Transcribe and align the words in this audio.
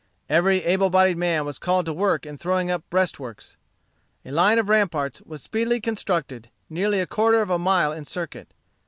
Every 0.31 0.63
able 0.63 0.89
bodied 0.89 1.17
man 1.17 1.45
was 1.45 1.59
called 1.59 1.85
to 1.85 1.93
work 1.93 2.25
in 2.25 2.35
throwing 2.35 2.71
up 2.71 2.81
breastworks. 2.89 3.55
A 4.25 4.31
line 4.31 4.57
of 4.57 4.67
ramparts 4.67 5.21
was 5.21 5.43
speedily 5.43 5.79
constructed, 5.79 6.49
nearly 6.71 6.99
a 6.99 7.05
quarter 7.05 7.39
of 7.39 7.51
a 7.51 7.59
mile 7.59 7.91
in 7.91 8.05
circuit. 8.05 8.51